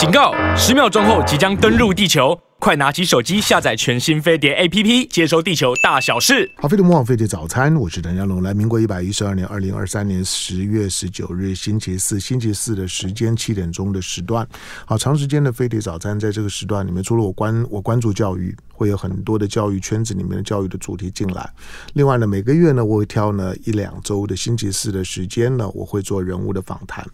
[0.00, 0.32] 警告！
[0.56, 6.50] 十秒钟后即将登陆地球，快拿起手机下载全新飞碟 APP，接收地球大小事。
[6.56, 8.42] 好，飞碟魔网飞碟早餐，我是陈家龙。
[8.42, 14.48] 来，民国一百一十二年二零二三年十月十九日星期四，星期四的时间七点钟的时段。
[14.86, 21.46] 好，长时间的飞碟早餐，在这个时段里面，除了我关我关注教育，会有很多的教育圈子里面的教育的主题进来。
[21.92, 27.06] 另外呢，每个月呢，我会挑呢一两周的星期四的时间呢，我会做人物的访谈。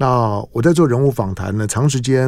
[0.00, 2.26] 那我在做人物访谈呢，长时间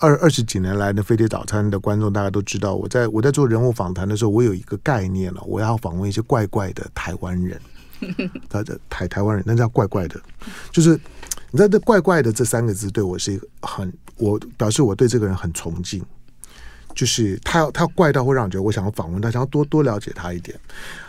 [0.00, 7.60] 二二十几年来呢飞碟早餐的观众，大家都知道，我在我在做人物访谈的时候，我有一个概念了，我要访问一些怪怪的台湾人，
[8.50, 10.20] 他的台台湾人，那叫怪怪的，
[10.72, 10.98] 就是
[11.52, 16.02] 你知道这怪怪的这三个字对我是一个很，我表示我对这个人很崇敬，
[16.96, 20.58] 就是他要他怪到会让我觉得我想要访问他，想要多多了解他一点。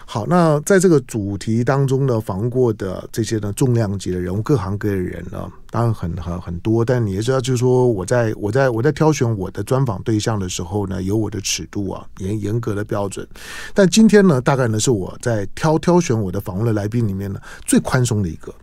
[0.08, 6.86] 好，那在这个主题当中呢，访问过的这些呢重量级的人物，各行各业的人呢，当然很很很多。
[6.86, 13.28] 但你也知道，就是说我在我在我在挑选我的专访对象的时候呢，有我的尺度啊，严严格的标准。
[13.74, 18.54] 但今天呢，大概呢是我在挑挑选我的访问的来宾里面呢最宽松的一个。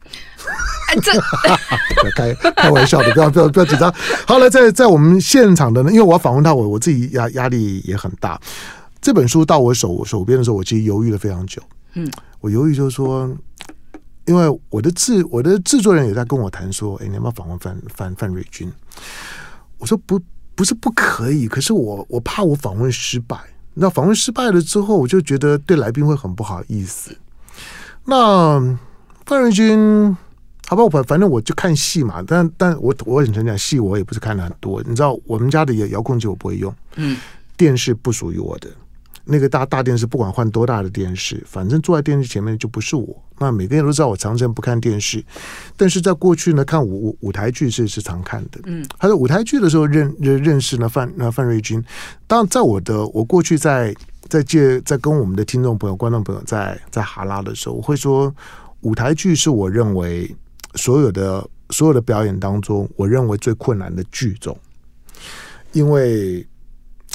[0.88, 1.12] 哎， 这
[2.16, 3.92] 开开玩笑的，不要不要不要紧张。
[4.26, 8.40] 好了，在在我们现场的呢，因为我要访问他，我我自己压压力也很大。
[9.02, 11.60] 这本书到我手手边的时候，我其实犹豫了非常久。
[11.94, 12.08] 嗯，
[12.40, 13.28] 我犹豫就是说，
[14.26, 18.72] 因为我的制我的制作人也在跟我谈说，哎，你要不要访问范范范瑞军？
[19.78, 20.20] 我说不，
[20.54, 23.36] 不是不可以，可是我我怕我访问失败。
[23.74, 27.16] 那访问失败了之后，我就觉得对来宾会很不好意思。
[28.04, 28.60] 那
[29.26, 30.16] 范瑞军，
[30.68, 32.22] 好吧，我反反正我就看戏嘛。
[32.24, 34.80] 但但我我很诚讲，戏我也不是看的很多。
[34.84, 37.18] 你知道，我们家的遥控器我不会用，嗯，
[37.56, 38.70] 电视不属于我的。
[39.24, 43.22] 那个大大电视，不管换多大的电视，反正坐在电视前面就不是我。
[43.38, 45.24] 那每个人都知道我长时间不看电视，
[45.76, 48.60] 但是在过去呢，看舞舞舞台剧是是常看的。
[48.64, 51.82] 嗯，他在舞台剧的时候认认认识呢范那范瑞君。
[52.26, 53.94] 当然，在我的我过去在
[54.28, 58.34] 在借在跟我们的听众朋友、观众朋友在在哈拉的时候，我会说
[58.80, 60.34] 舞台剧是我认为
[60.74, 64.58] 所有的所有的表演当中，我认为最困难的剧种，
[65.72, 66.44] 因为。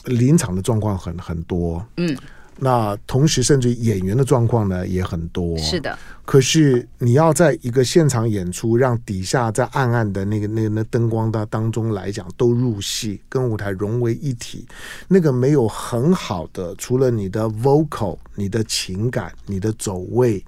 [0.08, 2.18] 临场的状况很很多，嗯，
[2.60, 5.98] 那同时甚至演员的状况呢也很多，是的。
[6.26, 14.66] 可是你要在一个现场演出，让底下在暗暗的那个那那灯光的当中来讲都入戏，跟舞台融为一体，
[15.08, 20.44] 那个没有很好的，除了你的 vocal、你的情感、你的走位，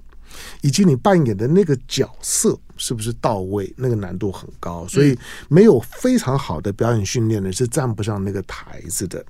[0.60, 5.16] 以及你扮演的那个角色是不是到位，那个难度很高，所以
[5.48, 9.24] 没有非常好的表演训练呢是站不上那个台子的。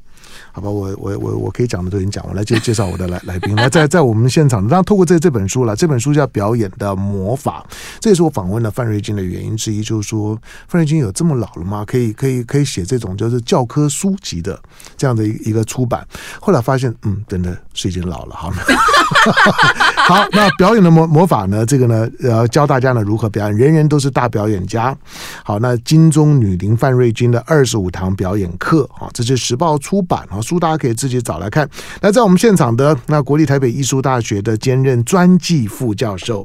[0.52, 3.54] 好吧，我我我我可以讲的都已经讲完了，介介绍我的来来宾。
[3.54, 7.64] 那在在我们现场，当然透过这这本书了，这本书叫《表演的魔法》，
[8.00, 10.36] 这也是我访问了范瑞君的原因之一，就是说
[10.66, 11.84] 范瑞君有这么老了吗？
[11.86, 14.60] 可以可以可以写这种就是教科书级的
[14.96, 16.06] 这样的一一个出版。
[16.40, 18.34] 后来发现，嗯，真的是已经老了。
[18.34, 18.50] 好，
[20.08, 21.64] 好， 那表演的魔魔法呢？
[21.64, 24.96] 这个呢，呃，教大家呢如何表演，人人都是大表演家。
[25.44, 31.68] 好，那金钟女伶范瑞君的二十五堂表演课，啊，这是时报出版啊，书大家可以自己找来看。
[32.00, 36.44] 那在我们现场的那国立台北艺术大学的兼任专技副教授，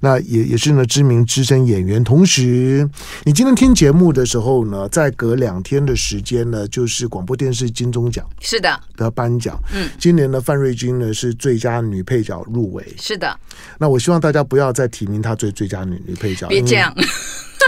[0.00, 2.04] 那也也是呢知名资深演员。
[2.04, 2.86] 同时，
[3.24, 9.58] 你今天听节目的时候呢，再隔两天的时间呢，就是广播电视金钟奖是的的颁奖。
[9.74, 12.84] 嗯，今年呢范瑞君呢是最佳女配角入围。
[13.00, 13.34] 是的。
[13.78, 16.94] 那我希望大家不要再提名她最最佳女女配角，别这样。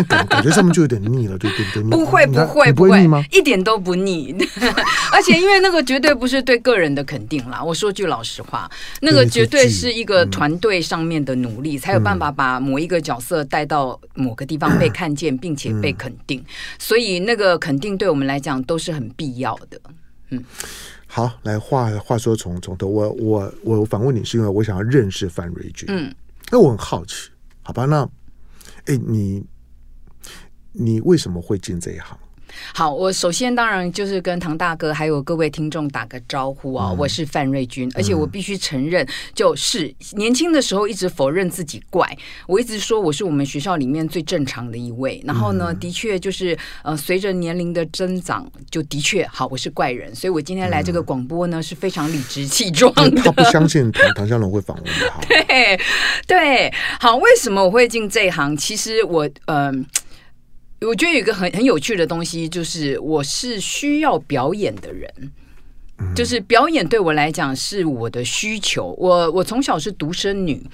[0.07, 1.83] 感感觉上面就有点腻了，对对对。
[1.85, 3.25] 不会不会不会吗？
[3.33, 4.35] 一点都不腻，
[5.13, 7.63] 而且因为那个绝对不是对个人的肯定啦。
[7.63, 8.71] 我说句老实话，
[9.01, 16.45] 那个绝对是一个团队上面的努力，才有办法把某一个角色带到某个地方被看见，并且被肯定。
[16.79, 19.81] 所以那个肯定对我们来讲都是很必要的。
[20.31, 20.45] 嗯，
[21.07, 25.87] 好，来话话说从从头，我我我反问你，是因为我想要认识范瑞君。
[25.89, 26.15] 嗯，
[26.51, 27.31] 那我很好奇，
[27.63, 27.85] 好吧？
[27.87, 28.09] 那
[28.87, 29.45] 哎你。
[30.79, 32.17] 你为什么会进这一行？
[32.73, 36.89] 好，我首先当然就是跟唐大哥还有各位听众打个招呼啊！
[36.91, 42.11] 嗯、我是范瑞君，而且我必须承认，就是年轻的时候一直否认自己怪，
[42.47, 45.23] 我一直说我是我们学校里面最正常的一位。
[45.25, 50.13] 然后呢，的确就是呃，随着年龄的增长，就的确好，我是怪人。
[50.15, 53.23] 所以我今天来这个广播呢，是非常理直气壮的。
[53.23, 55.21] 他不相信唐唐湘龙会访问他。
[55.29, 55.79] 对
[56.27, 58.57] 对，好，为什么我会进这一行？
[58.57, 59.69] 其实我嗯。
[59.69, 59.73] 呃
[60.81, 65.11] 我觉得有一个很很有趣的东西，就是我是需要表演的人，
[66.15, 68.95] 就是表演对我来讲是我的需求。
[68.97, 70.65] 我我从小是独生女，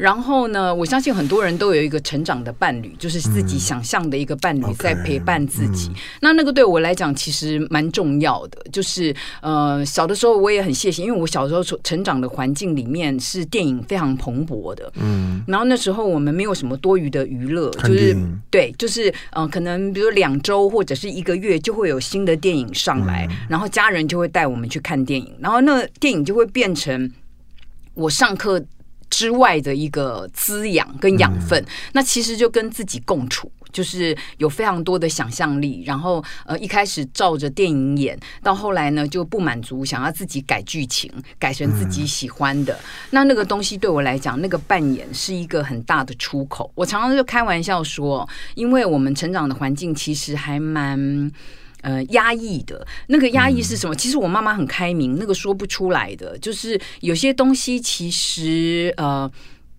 [0.00, 5.90] 然后呢，我相信很多人都有一个成长的伴侣，就是自己想象的一个伴侣在陪伴自己。
[5.90, 18.16] 嗯 okay, 那那个对我来讲其实蛮重要的，就是呃，小的时候我也很谢谢，因为我小时候成长的环境里面是电影非常蓬勃的，嗯，然后那时候我们没有什么多余的娱乐，就是
[18.50, 27.12] 对，就是嗯、呃，可能比如两周或者是一个月就会有新的电影上来，嗯、然后家人就会带我们去看电影，然后那电影就会变成
[27.92, 28.62] 我上课
[29.10, 35.82] 之外的一个滋养跟养分，嗯、那其实就跟自己共处，就是有非常多的想象力。
[35.84, 42.72] 然后呃，一开始照着电影演，到后来呢就不满足，想要自己改剧情，改成自己喜欢的。
[42.74, 42.80] 嗯、
[43.10, 46.70] 那那个东西对我来讲，那个扮演是一个很大的出口。
[46.74, 51.30] 我常常就开玩笑说，因为我们成长的环境其实还蛮。
[51.82, 53.94] 呃，压抑的那个压抑是什么？
[53.94, 59.30] 其实我妈妈很开明，那个说不出来的，就是有些东西其实呃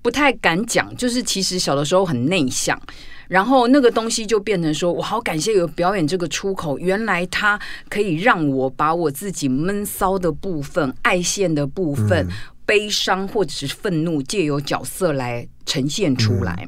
[0.01, 2.79] 不太敢讲，就是其实小的时候很内向，
[3.27, 12.27] 然后那个东西就变成说我好感谢有表演这个出口，原来它可以让我把我自己闷骚的部分、爱现的部分、
[12.65, 16.67] 悲伤或者是愤怒，借由角色来呈现出来。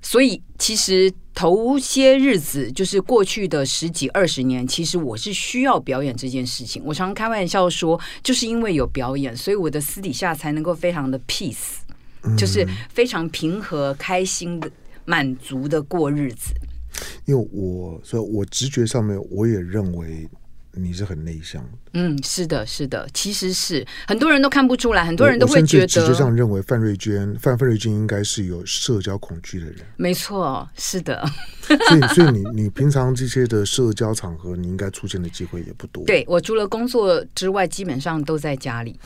[0.00, 6.82] 所以，其实头些日子，就是过去的十几二十年，其实我是需要表演这件事情。
[6.84, 11.76] 我常开玩笑说，就是因为有表演，所以我的私底下才能够非常的 peace，
[12.36, 14.68] 就是非常平和、开心的、
[15.04, 16.52] 满足的过日子。
[17.24, 20.28] 因为我，所以我直觉上面，我也认为。
[20.82, 31.28] 你是很内向的，嗯，是的，是的，其实是很多人都看不出来，很多人都会觉得，直觉上认为范瑞娟，范范瑞娟应该是有社交恐惧的人，没错，是的，
[31.60, 36.04] 所以，所以你你平常这些的社交场合，你应该出现的机会也不多。
[36.04, 38.98] 对，我除了工作之外，基本上都在家里。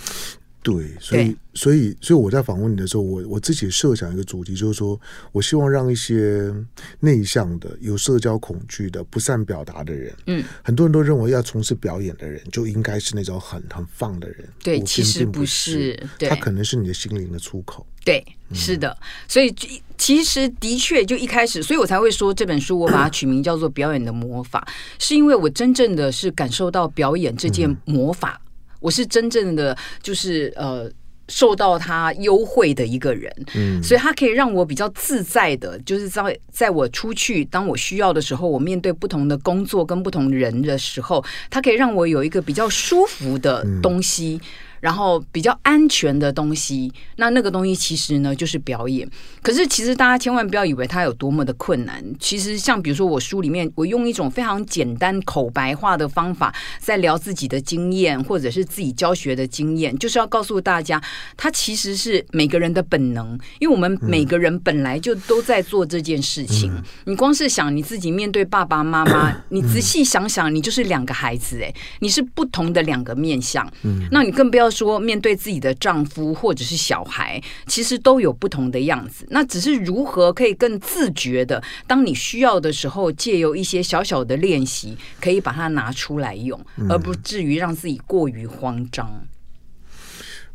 [0.62, 4.98] 对，所以，所以，所以我在访问你的时候，我我自己设想一个主题，就是说
[5.32, 6.54] 我希望让一些
[7.00, 18.24] 内向的、有社交恐惧的、不善表达的人，嗯，很多人都认为要从事表演的人就应该是那种很很放的人，对，其实不是，对，他可能是你的心灵的出口，对，
[18.54, 19.52] 是的，所以
[19.98, 24.64] 其实的确就一开始，所以我才会说这本书我把它取名叫做《表演的魔法》，
[25.04, 28.40] 是因为我真正的是感受到表演这件魔法。
[28.82, 30.90] 我是真正的就是呃
[31.28, 44.40] 受到他优惠的一个人，嗯，所以他可以让我比较自在的，就是在在我出去当我需要的时候，我面对不同的工作跟不同人的时候，他可以让我有一个比较舒服的东西。
[44.42, 44.48] 嗯
[44.82, 49.08] 然后比较安全的东西，那那个东西其实呢就是表演。
[49.40, 52.04] 可是其实大家千万不要以为它有多么的困难。
[52.18, 61.00] 其实像比如说我书里面，我用一种非常简单口白化的方法在聊自己的经验，或者是自己教学的经验，就是要告诉大家，
[61.36, 66.72] 它其实是每个人的本能，因为我们每个人本来就都在做这件事情。
[67.04, 73.64] 你光是想你自己面对爸爸妈妈， 你仔细想想，你就是两个孩子，哎，你是不同的两个面相。
[73.82, 74.08] 嗯。
[74.10, 74.71] 那你更不要。
[74.72, 79.24] 说面对自己的丈夫或者是小孩，其实都有不同的样子。
[79.30, 86.58] 那只是如何可以更自觉的，当你需要的时候，借由一些小小的练习，可以把它拿出来用，
[86.88, 89.08] 而不至于让自己过于慌张。
[89.12, 89.28] 嗯。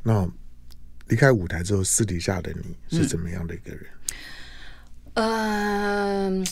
[0.03, 0.29] 那
[1.07, 3.85] 离开舞台之后，私底下的你是怎么样的一个人？
[5.13, 6.39] 嗯。
[6.39, 6.43] 呃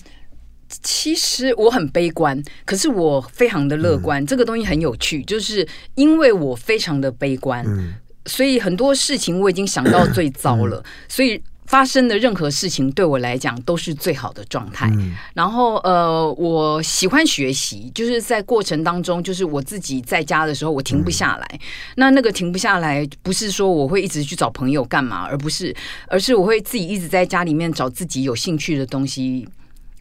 [0.82, 4.24] 其实我很悲观，可是我非常的乐观。
[4.24, 7.94] 嗯、这个东西很有趣，就是因为我非常的悲观，嗯、
[8.26, 10.78] 所以很多事情我已经想到最糟了。
[10.78, 14.88] 嗯、 所以发生的任何事情对我来讲都是最好的状态。
[14.94, 21.48] 嗯、然后呃，我喜欢学习，就是在过程当中，就是我自己在家的时候，我停不下来。
[21.54, 21.60] 嗯、
[21.96, 25.76] 那那个停不下来，不是说我会一直去找朋友干嘛，而不是，
[26.08, 29.48] 而是我会自己一直在家里面找自己有兴趣的东西。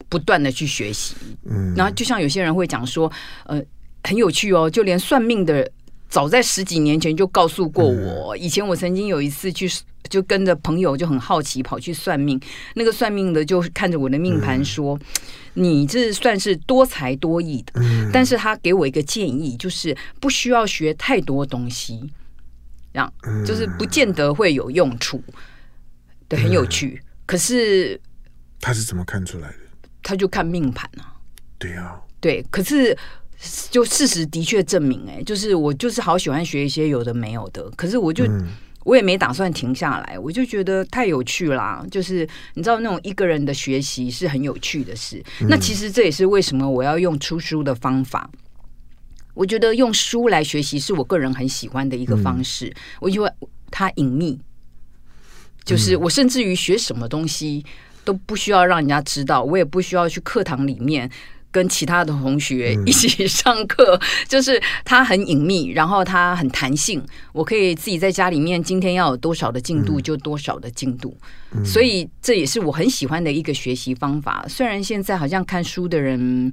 [0.09, 3.11] 不断的去学习，嗯，然后就像有些人会讲说，
[3.45, 3.61] 呃，
[4.03, 5.69] 很有趣哦，就连算命的，
[6.09, 8.37] 早在十几年前就告诉过我。
[8.37, 9.69] 以前我曾经有一次去，
[10.09, 12.39] 就跟着朋友就很好奇跑去算命，
[12.75, 14.97] 那个算命的就看着我的命盘说，
[15.55, 17.81] 你这算是多才多艺的，
[18.13, 22.07] 但是他给我一个建议，就是不需要学太多东西，
[22.93, 23.11] 这样
[23.45, 25.21] 就是不见得会有用处。
[26.27, 27.01] 对，很有趣。
[27.25, 27.99] 可是
[28.61, 29.55] 他是怎么看出来的？
[30.05, 31.17] 他就看命盘啊，
[31.57, 32.95] 对啊，对，可是
[33.71, 38.23] 就事实的确证明，哎，就是我就是好喜欢学一些有的没有的，可是我就
[38.83, 41.83] 我也没打算停下来，我就觉得太有趣啦。
[41.89, 48.29] 就是你知道那种一个人的学习是很有趣的事，那其实这也是为什么我要用出书的方法。
[49.33, 52.71] 我觉得用书来学习是我个人很喜欢的一个方式，
[53.01, 53.31] 我因为
[53.71, 54.39] 它隐秘。
[55.65, 57.65] 就是我甚至于学什么东西
[58.05, 61.11] 都不需要让人家知道，我也不需要去课堂里面。
[61.51, 71.15] 跟其他的同学一起上课，嗯、 就是它很隐秘，然后它很弹性，我可以自己在家里面，今天要有多少的进度就多少的进度，
[71.51, 74.45] 嗯、所以这也是我很喜欢的一个学习方法。
[74.49, 76.51] 虽然现在好像看书的人。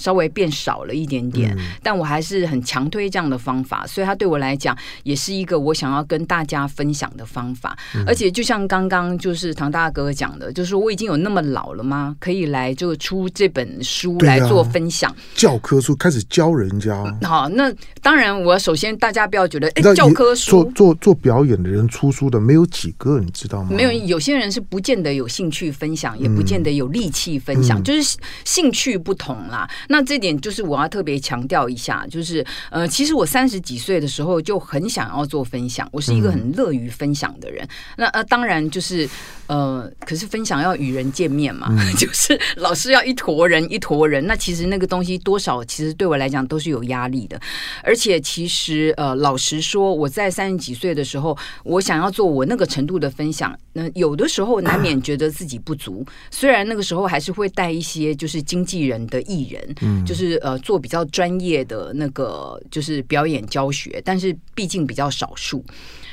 [0.00, 7.76] 稍微变少了一点点，嗯、但我还是很强推这样的方法，所以它对我来讲也是一个我想要跟大家分享的方法。
[7.94, 12.16] 嗯、而且就像刚刚就是唐大哥讲的，就是我已经有那么老了吗？
[12.18, 16.90] 可以来就出这本书来做分享，啊、教科书开始教人家。
[17.22, 23.68] 好，那当然，我首先大家不要觉得，哎，教科书做做做表演的人出书的没有几个，你知道吗？
[23.70, 29.68] 没有，有些人是不见得有兴趣分享，也不见得有力气分享，嗯、就是兴趣不同啦。
[29.92, 37.64] 那这点就是我要特别强调一下，就是呃，其实我三十几岁的时候就很想要做分享，我是一个很乐于分享的人。
[37.64, 39.08] 嗯、那呃，当然就是
[39.48, 47.40] 呃，可是分享要与人见面嘛，嗯、 就是老师要一坨人一坨人，那其实那个东西多少其实对我来讲都是有压力的。
[47.82, 56.06] 而且其实呃，老实说，我在三十几岁的时候，我想要做我那个程度的分享，那有的时候难免觉得自己不足。
[56.06, 60.20] 啊、虽然那个时候还是会带一些就是经纪人的艺人，嗯，就是。
[60.20, 65.64] 是呃，做比较专业的那个就是表演教学，但是毕竟比较少数。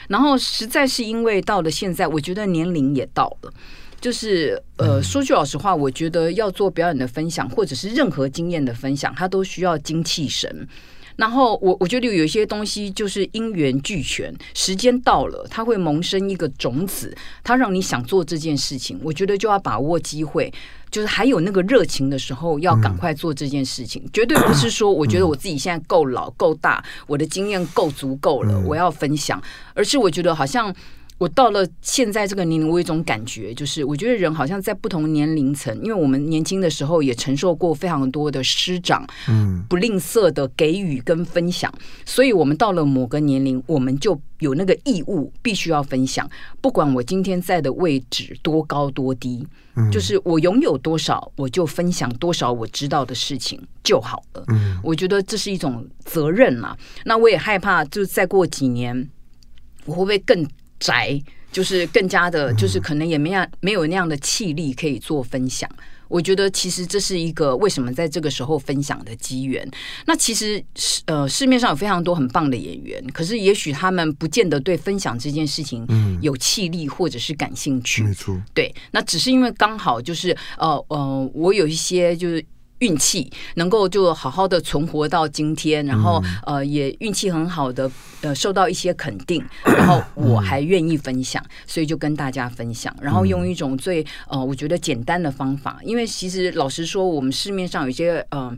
[0.08, 3.52] 然后实在是因为到了现在，我觉得年龄也到了，
[4.00, 10.66] 就是呃，说句老实话，我觉得要做表演的分享，或者是任何经验的分享，它都需要精气神。
[11.18, 19.00] 然后我我觉得有一些东西就是因缘俱全，时间到了，它会萌生一个种子，它让你想做这件事情。
[19.04, 20.54] 我觉得就要把握机会，
[20.90, 24.08] 就是还有那个热情的时候，要赶快做这件事情。
[24.14, 29.42] 绝对不是说 我觉得我自己现在够老够大，我的经验够足够了，我要分享，
[29.74, 30.74] 而是我觉得好像。
[31.18, 41.74] 我到了现在这个年龄，我有一种感觉，就是我觉得人好像在不同年龄层，因为我们年轻的时候也承受过非常多的师长，嗯，不吝啬的给予跟分享，
[42.06, 46.30] 所以我们到了某个年龄，我们就有那个义务必须要分享，
[46.62, 49.44] 不管我今天在的位置多高多低，
[49.92, 54.44] 就是我拥有多少，我就分享多少我知道的事情就好了。
[54.50, 56.78] 嗯，我觉得这是一种责任嘛。
[57.06, 59.10] 那我也害怕，就再过几年，
[59.86, 60.48] 我会不会更？
[60.80, 61.20] 宅
[61.52, 65.70] 就是更加的，就是可能也没样没有那样的气力可以做分享。
[66.10, 69.70] 我觉得其实这是一个为什么在这个时候分享的机缘。
[70.06, 70.64] 那其实
[71.06, 75.86] 呃市面上有非常多很棒的演员，可是也许他们不见得对分享这件事情
[76.22, 78.04] 有气力或者是感兴趣。
[78.04, 82.46] 没错，对，那只是因为刚好就是呃呃，我有一些就是。
[82.80, 87.90] 运气能够就好好的存活到今天，然后呃也运气很好的
[88.22, 98.56] 呃受到一些肯定，然后 我还愿意分享，所以就跟大家分享，然后用一种最呃我觉得简单的方法，因为其实老实说，我们市面上有些呃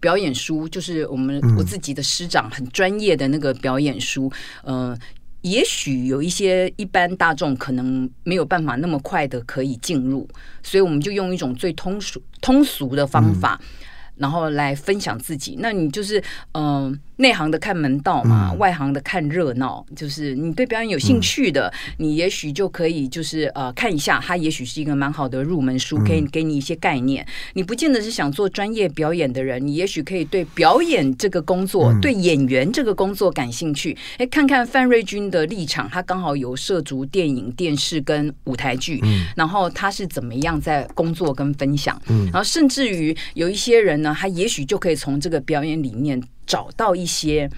[0.00, 4.32] 表演书，就是我们我自己的师长很专业的那个表演书，
[4.62, 4.96] 呃。
[5.42, 10.28] 也许有一些一般大众可能没有办法那么快的可以进入，
[10.62, 13.60] 所以我们就用一种最通俗通俗的方法，
[14.16, 15.56] 然后来分享自己。
[15.58, 16.90] 那你就是嗯。
[16.90, 19.84] 呃内行的看门道嘛，嗯、外行的看热闹。
[19.94, 27.22] 就是你对表演有兴趣的，嗯、你也许就可以就是呃看一下，它也许是一个蛮好的入门书，可以给你一些概念。
[27.24, 33.96] 嗯、你不见得是想做专业表演的人，你也许可以对表演这个工作、嗯、对演员这个工作感兴趣。
[34.18, 46.22] 哎，看看范瑞军的立场，他刚好有涉足电影、电视跟舞台剧，嗯、然后他是怎么样在工作跟分享，嗯、然后甚至于有一些人呢，他也许就可以从这个表演里面。
[46.48, 47.48] 找到一些，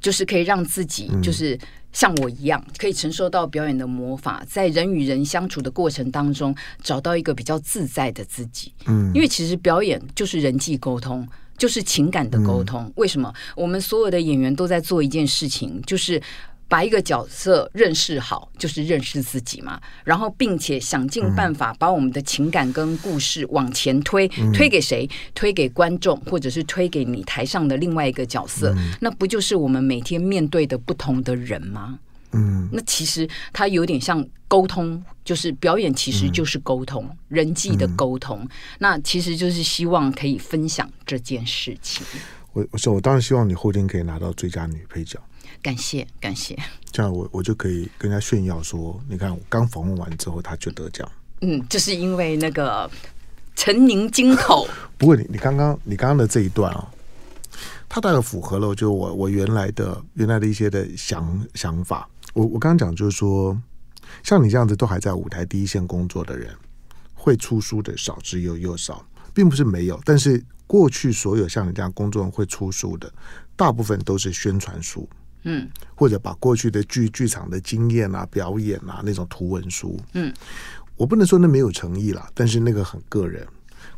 [0.00, 1.58] 就是可以让自己，就是
[1.92, 8.72] 像我一样，可以承受到表演的魔法，在人与人相处的过程当中，找到一个比较自在的自己。
[8.86, 11.28] 嗯，因为其实表演就是人际沟通，
[11.58, 12.90] 就是情感的沟通。
[12.96, 16.22] 为什么我们所有的演员都在做一件事情，就是。
[16.68, 19.80] 把一个角色认识好，就是认识自己嘛。
[20.04, 25.08] 然后，并且想尽办法把我们的情感跟故事往前推，嗯、推给谁？
[25.34, 28.74] 推给观众，或者是推给你台上的另外一个角色。
[28.76, 31.98] 嗯、那不就是我们每天面对的不同的人吗？
[32.32, 38.40] 嗯，那其实它有点像沟通，就是表演，其实就是沟通，嗯、人际的沟通。
[38.42, 38.48] 嗯、
[38.80, 42.04] 那其实就是希望可以分享这件事情。
[42.52, 45.20] 我我说，我当然希望你后天可以拿到最佳女配角。
[45.64, 46.54] 感谢感谢，
[46.92, 51.10] 这样我我就可以跟他炫耀说，你看我刚访问完之后，他就得奖。
[51.40, 52.90] 嗯，就是因为那个
[53.56, 54.68] 陈宁金口。
[54.98, 56.86] 不过你你刚刚你刚刚的这一段啊，
[57.88, 62.06] 他大概符合了，就我我原来的原来的一些的想想法。
[62.34, 63.58] 我我刚刚讲就是说，
[64.22, 66.54] 像你这样子都还在舞台第一线工作的人，
[67.14, 69.02] 会出书的少之又又少，
[69.32, 73.10] 并不是没有，但是过去所有像你这样工作人会出书的，
[73.56, 75.08] 大部分都是宣传书，
[75.44, 80.32] 嗯，或者把过去的剧剧场的经验啊、表演啊那种图文书，嗯，
[80.96, 83.46] 我不能说那没有诚意啦，但是那个很个人。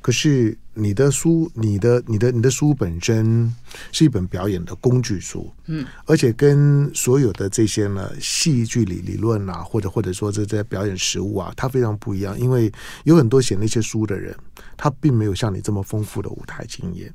[0.03, 3.53] 可是你的书，你的、你的、你的书本身
[3.91, 12.71] 是一本表演的工具书，嗯，而且跟所有的这些呢戏剧理理论啊，或者或者说这这些表演实务啊，它非常不一样，因为
[13.05, 14.37] 有很多写那些书的人，
[14.77, 17.13] 他并没有像你这么丰富的舞台经验。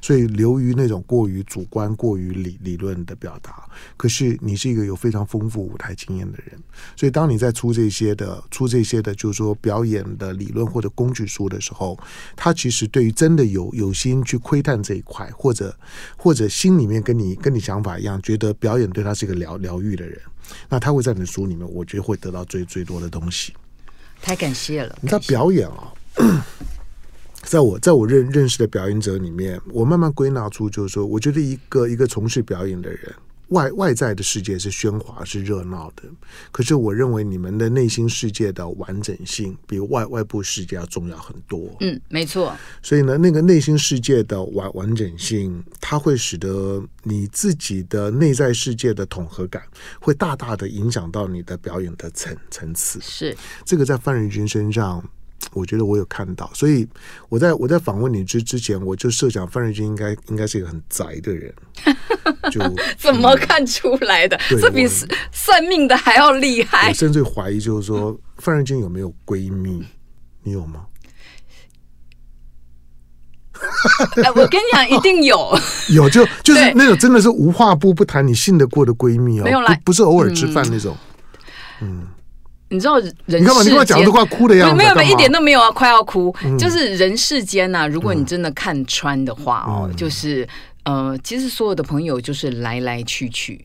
[0.00, 3.68] 所以流于那种过于主观、过于理理论的表达。
[3.96, 6.58] 可是你是一个有非常丰富舞台经验的人，
[6.96, 11.98] 所以当你在出这些的、出这些的，就是说表演的理论或者工具书的时候，
[12.36, 15.76] 他其实对于真的有有心去窥探这一块，或者
[16.16, 20.20] 或者心里面跟你跟你想法一样，觉得表演对他是一个疗疗愈的人，
[20.68, 23.54] 那他会在你的书里面，我觉得会得到最最多的东西。
[24.20, 24.98] 太感谢了！
[25.00, 25.92] 你知道表演啊。
[27.42, 33.12] 在我在我认认识的表演者里面，我慢慢归纳出，就是说，我觉得一个一个从事表演的人，
[33.48, 36.04] 外外在的世界是喧哗是热闹的，
[36.52, 41.74] 可是我认为你们的内心世界的完整性比外外部世界要重要很多。
[41.80, 42.54] 嗯，没错。
[42.82, 49.62] 所以呢，那个内心世界的完完整性，它会使得你自己的内在世界的统合感，
[49.98, 53.00] 会大大的影响到你的表演的层层次。
[53.00, 55.02] 是这个在范瑞君身上。
[55.52, 56.86] 我觉得我有看到，所以
[57.28, 61.54] 我在我在访问你之之前，我就设想范瑞君应该应该是一个很宅的人，
[62.50, 62.60] 就
[62.98, 64.38] 怎么看出来的？
[64.48, 64.86] 这比
[65.32, 66.88] 算命的还要厉害。
[66.88, 69.84] 我甚至怀疑，就是说范瑞君有没有闺蜜？
[70.42, 70.86] 你有吗？
[74.22, 75.58] 哎，我跟你讲，一定有，
[75.90, 80.96] 有就 就是那种真的是无话不不谈，你信得过的闺蜜哦，没有啦不，不是偶尔吃饭那种，
[81.80, 82.06] 嗯。
[82.70, 83.62] 你知道人世间，你干嘛？
[83.62, 84.76] 你干嘛讲都快哭的样子？
[84.76, 86.34] 没有，没有，一点都没有啊，快要哭。
[86.44, 90.48] 嗯、就是人世间呐、啊，如果你真的看穿的话哦，嗯、就是
[90.84, 93.62] 呃，其实所有的朋友就是来来去去。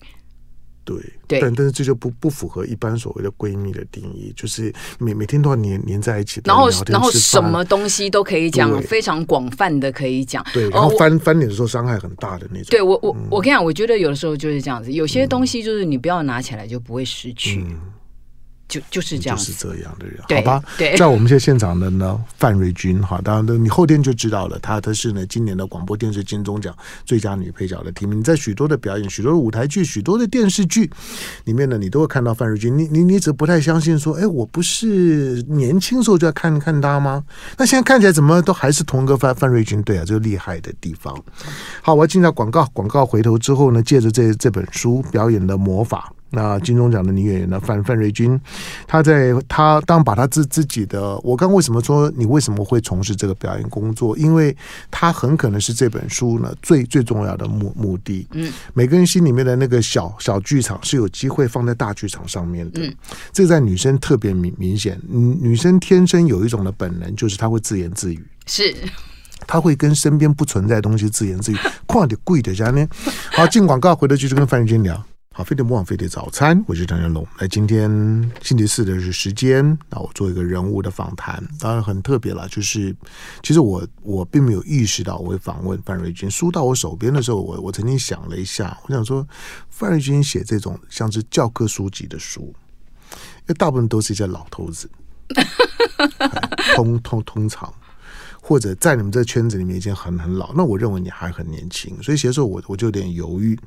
[0.84, 0.96] 对
[1.28, 10.46] 对，但但是这就不不符合一般所谓的闺蜜的定义，就是每每天都要黏黏在一起，然后然后什么东西都可以讲，非常广泛的可以讲。
[10.54, 12.68] 对，然后翻、呃、翻脸的时候伤害很大的那种。
[12.70, 17.62] 对我我、嗯、我跟你讲，我觉得有的时候就是这样子，有些东西就是你不要拿起来就不会失去。
[17.62, 17.80] 嗯
[18.68, 20.64] 就就是这样，就是这样的人，好吧？
[20.78, 26.76] 对， 在我们现在现场的呢，范瑞君，哈，当然，你后天就知道了，她她是呢今年的广播电视金钟奖
[27.06, 28.20] 最佳女配角的提名。
[28.20, 30.90] 你在许多的表演、许多的舞台剧、许多的电视剧
[31.44, 32.76] 里面呢，你都会看到范瑞君。
[32.76, 37.24] 你你你只不太相信说，哎，我不是年轻时候就要看看她吗？
[37.58, 39.82] 那现在看起来怎么都还是同一个范范瑞君？
[39.84, 41.16] 对啊，这个厉害的地方。
[41.84, 46.12] 好，我要进到广告，广告回头之后呢，借着这这本书《表演的魔法》。
[46.32, 47.60] 那金钟奖的女演员呢？
[47.60, 48.40] 范范瑞君，
[48.88, 54.18] 她在她当把她自自己的，我刚为什么说你为什么会从事这个表演工作？
[54.18, 54.56] 因为
[54.92, 58.28] 她很可能是这本书呢最最重要的目目的。
[58.32, 62.82] 嗯，每个人心里面的那个小小剧场是有机会放在大剧场上面的。
[62.82, 62.94] 嗯，
[63.32, 65.00] 这个在女生特别明明显。
[65.08, 68.22] 女女生天生有一种的本能，就是她会自言自语。
[68.46, 68.76] 是，
[69.48, 71.58] 她会跟身边不存在的东西自言自语。
[71.86, 72.86] 况且贵的家呢？
[73.32, 75.02] 好，进广告回头继续跟范瑞君聊。
[75.38, 77.28] 好，飞碟模仿飞碟早餐，我是张仁龙。
[77.38, 77.92] 那今天
[78.42, 82.48] 星期四的是时间，那我做一个人物的访谈，当然很特别了。
[82.48, 82.96] 就是
[83.44, 86.32] 其实我我并没有意识到我会访问范瑞君。
[86.32, 89.28] 书到我手边的时候，我我曾经想了一下，我想说
[89.68, 92.56] 范瑞君写这种像是教科书级的书，
[93.12, 94.90] 因为大部分都是一些老头子，
[96.78, 97.74] 通通通常。
[98.48, 103.58] 或者在你们这圈子里面已经很很老，那我认为你还很年轻，所以写的时候我我就有点犹豫。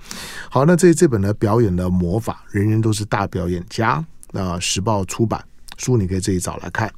[0.48, 4.04] 好，那这这本呢，表演的魔法，人人都是大表演家。
[4.30, 5.44] 那时报出版
[5.78, 6.88] 书，你可以自己找来看。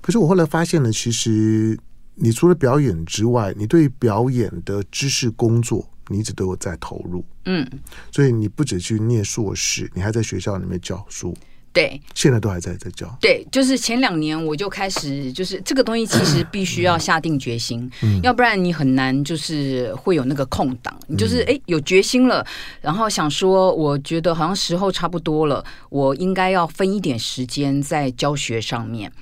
[0.00, 1.78] 可是我后来发现呢，其实
[2.14, 7.22] 你除了表演之外，你对表演的知识工作，你一直都有在投入。
[7.44, 7.68] 嗯，
[8.10, 11.36] 所以你不止去念硕士，你还在学校里面教书。
[11.72, 13.16] 对，现在都还在在教。
[13.20, 20.98] 对，就是前两年我就开始，就是这个东西其实必须要下定决心，嗯、要不然你很难就是会有那个空档。
[21.06, 22.44] 你就是哎有决心了，
[22.80, 29.12] 然后想说，我觉得好像时候差不多了，我应该要分一点时间在教学上面。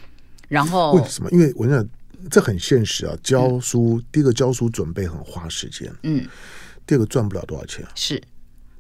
[0.49, 1.29] 然后为什么？
[1.31, 1.87] 因为我想
[2.31, 6.27] 这很现实啊，教书、嗯、第一个教书准备很花时间，嗯，
[6.87, 8.23] 第二个赚不了多少钱，是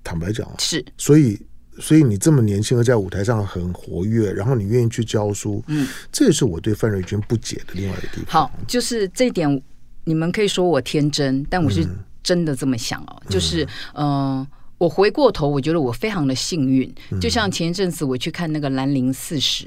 [0.02, 1.38] 坦白讲啊，是所以。
[1.80, 8.26] 所以你这么年轻，而在舞台上很活跃，然后你愿意去教书，嗯，这也是我对范瑞君不解的另外一个地方。
[8.26, 9.62] 好，就是这一点，
[10.04, 11.86] 你们可以说我天真，但我是
[12.22, 13.22] 真的这么想哦。
[13.26, 13.64] 嗯、就是，
[13.94, 19.66] 嗯、呃，我回过头，我觉得我非常的幸运，就像前一阵子我去看那个《兰陵四十》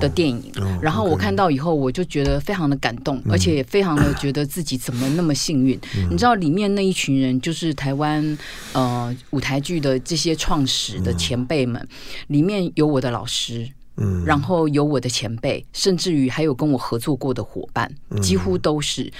[0.00, 5.78] 的电影，然后我看到以后，我就觉得非常的感动，而且也非常的觉得自己怎么那么幸运。
[6.10, 8.36] 你知道里面那一群人，就是台湾
[8.72, 11.86] 呃舞台剧的这些创始的前辈们，
[12.26, 14.24] 里面有我的老师，嗯。
[14.24, 17.88] 然后有我的前辈，甚至于还有跟我合作过的伙伴，
[18.20, 19.12] 几乎都是。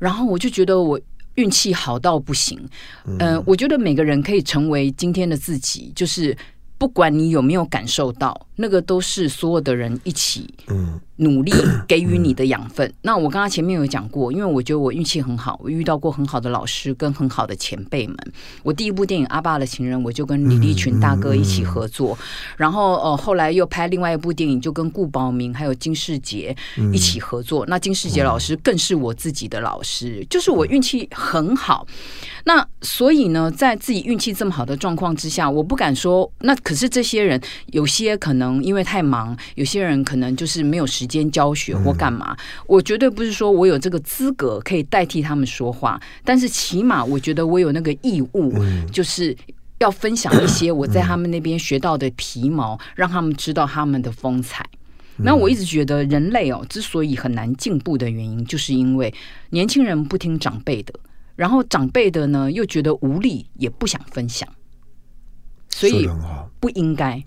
[0.00, 1.00] 然后我就觉得我。
[1.36, 2.58] 运气好到不行，
[3.04, 6.36] 嗯、呃，我觉得每个人可以成为今天的自己，就是
[6.78, 11.00] 不管你有没有感受到，那个都是所有的人一起，嗯。
[11.20, 11.52] 努力
[11.88, 12.86] 给予你的养分。
[12.88, 18.16] 嗯、那我刚刚前面有讲过，因为我觉得我运气很好，我遇到过很好的老师跟很好的前辈们。
[18.62, 22.18] 我第一部电影《阿爸的情人》，我就跟李立群大哥一起合作。
[22.56, 26.54] 然后呃，后来又拍另外一部电影，就跟顾宝明还有金世杰
[26.92, 27.64] 一起合作。
[27.66, 31.86] 嗯、那金世杰老师更是我自己的老师，就是我运气很好。
[32.44, 36.30] 那所以呢，在自己运气这么好的状况之下，我不敢说。
[36.40, 41.30] 那可是这些人有些可能因为太忙，有些人可能就是没有时间。
[41.30, 48.52] 教学或干嘛，我绝对不是说我有这个资格可以代替他们说话，但是起码我觉得我有那个义务，
[48.90, 49.36] 就是
[49.78, 54.68] 要分享一些我在他们那边学到的皮毛，让他们知道他们的风采。
[55.18, 59.14] 那我一直觉得人类哦，之所以很难进步的原因，就是因为
[59.50, 60.92] 年轻人不听长辈的，
[61.36, 64.48] 然后长辈的呢又觉得无力，也不想分享，
[65.68, 66.08] 所以
[66.58, 67.22] 不应该。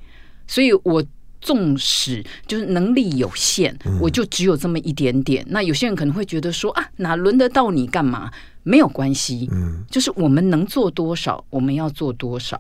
[0.45, 1.01] 所以我。
[1.43, 5.45] 纵使就是能力有限，我就只有这么一点点。
[5.49, 8.31] 那有些人可能会觉得说啊，哪轮得到你干嘛？
[8.63, 12.57] 没有关系，嗯，就是我们能做多少，我们要做多少，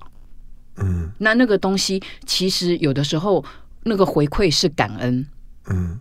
[0.75, 1.09] 嗯。
[1.17, 3.43] 那那个东西其实有的时候
[3.83, 5.25] 那个回馈是感恩，
[5.69, 5.99] 嗯。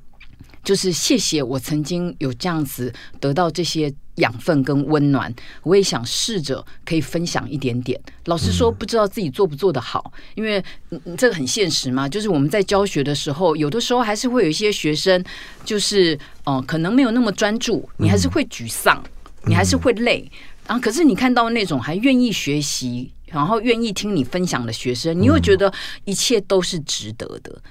[0.65, 7.99] 就是谢谢我曾经有这样子得到这些养分跟温暖，我也想试着可以分享一点点。
[8.27, 10.63] 老实说，不知道自己做不做得好，因为
[11.17, 12.09] 这个很现实嘛。
[12.09, 15.25] 就是我们在教学的时候，有的时候还是会有一些学生，
[15.65, 19.03] 就是嗯，可能没有那么专注，你还是会沮丧，
[19.47, 20.31] 你还是会累。
[20.67, 25.73] 然后，可是你看到那种还愿意学习，然后愿意听你分享的学生，你又觉得
[26.05, 27.51] 一切都是值得的。
[27.51, 27.63] 嗯，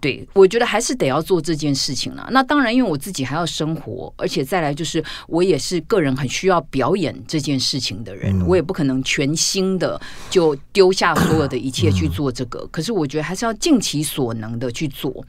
[0.00, 2.28] 对，我觉得还是得要做这件事情了。
[2.30, 12.60] 那当然，因为我自己还要生活，而且再来就是我也是个人很需要表演这件事情的人，嗯、我也不可能全心的就丢下所有的一切去做这个。
[12.60, 15.24] 嗯、可是我觉得还是要尽其所能的去做。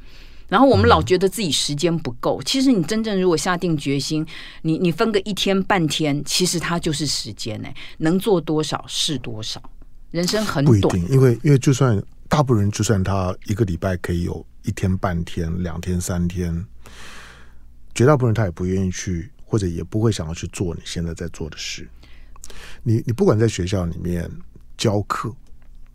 [0.49, 4.25] 然后我们老觉得自己时间不够，其实你真正如果下定决心，
[4.63, 7.69] 你你分个一天半天，其实它就是时间呢，
[7.99, 9.61] 能做多少是多少。
[10.11, 11.99] 人生很短，不一定，因为因为就算。
[12.29, 16.65] 大部分人就算他一个礼拜可以有一天半天、两天三天，
[17.93, 21.89] 绝大部分人他也不愿意去，或者也不会想要去做你现在在做的事。
[22.83, 24.29] 你你不管在学校里面
[24.77, 25.35] 教课，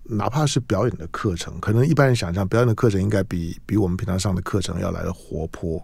[0.02, 5.82] 哪怕是表演的课程，可能一般人想象表演的课程应该比比我们平常上的课程要来的活泼。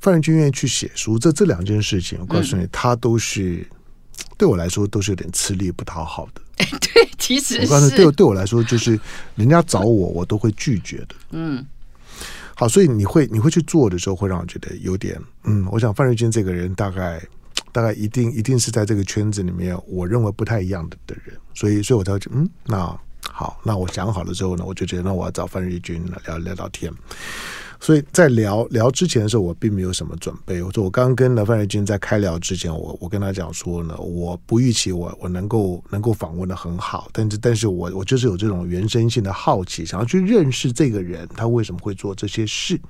[0.00, 3.66] 范仁君愿意去写书，这这两件事情，我告诉你，他都是
[4.36, 6.42] 对我来说都是有点吃力不讨好的。
[6.80, 8.98] 对，其实我告诉你，对对我来说，就是
[9.34, 11.14] 人家找我，我都会拒绝的。
[11.30, 11.64] 嗯，
[12.54, 17.20] 好，所以你会你会去做的时候，会让我觉得有点嗯，我想范瑞军这个人，大概
[17.72, 22.98] 大概一定一定是在这个圈子里面，我认为不太一样的的人，所以所以我才会觉得嗯，那
[23.32, 26.92] 好，那我想好了之后呢，我就觉得那我要找范瑞军聊聊聊天。
[27.80, 30.62] 所以在聊聊之前的时候，我并没有什么准备。
[30.62, 42.80] 我说我刚刚跟范瑞君在开聊之前，我我跟他讲说呢，我不预期我我能够能够访问的很好，但是但是我我就是有这种原生性的好奇，想要去认识这个人，他为什么会做这些事。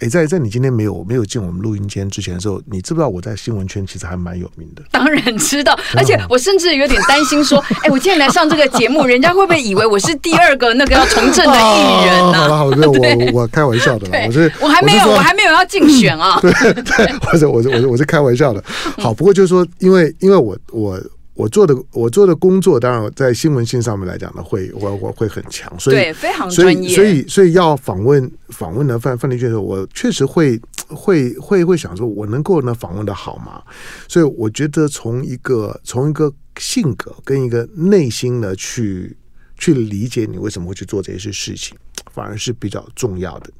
[0.00, 4.82] 哎，在在你今天没有没有进我们录音间之前的时候，你知不知道我在新闻圈其实还蛮有名的？
[4.90, 12.38] 当然知道，而且我甚至有点担心说，哎，我今天来上这个节目，人家会不会以为我是第二个那个要从政的艺人呢？
[12.38, 18.64] 好了好了，我我 我开玩笑的啦，我是我还没有我还没有要竞选啊， 对对，我是我是我是我是开玩笑的。
[18.96, 20.98] 好，不过就是说，因为因为我我。
[21.40, 33.62] 我做的我做的工作，当然在新闻性上面来讲呢，会我我会很强，所以对非常专业，所以所以所以要访问访问的范范丽娟的时候，我确实会会会会想说，我能够呢访问的好吗？
[34.06, 39.16] 所以我觉得从一个从一个性格跟一个内心呢去
[39.56, 41.74] 去理解你为什么会去做这些事情，
[42.12, 43.50] 反而是比较重要的。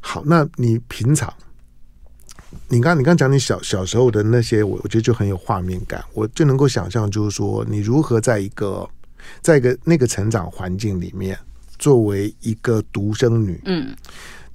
[0.00, 1.32] 好，那你平常。
[2.68, 8.88] 你刚你刚讲你小小时候的那些，我我觉得就很有画面感，我就能够想象，就是说你如何在一个
[9.40, 11.38] 在一个那个成长环境里面，
[11.78, 13.94] 作为一个独生女，嗯，